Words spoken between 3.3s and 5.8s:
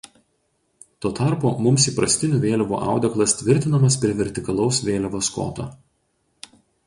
tvirtinamas prie vertikalaus vėliavos koto.